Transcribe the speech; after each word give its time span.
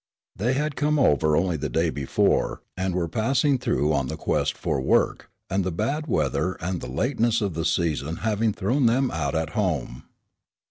They 0.35 0.53
had 0.53 0.75
come 0.75 0.97
over 0.97 1.37
only 1.37 1.57
the 1.57 1.69
day 1.69 1.91
before, 1.91 2.63
and 2.75 2.95
were 2.95 3.07
passing 3.07 3.59
through 3.59 3.93
on 3.93 4.07
the 4.07 4.17
quest 4.17 4.57
for 4.57 4.81
work; 4.81 5.29
the 5.47 5.71
bad 5.71 6.07
weather 6.07 6.53
and 6.53 6.81
the 6.81 6.89
lateness 6.89 7.39
of 7.39 7.53
the 7.53 7.65
season 7.65 8.15
having 8.25 8.51
thrown 8.51 8.87
them 8.87 9.11
out 9.11 9.35
at 9.35 9.51
home. 9.51 10.05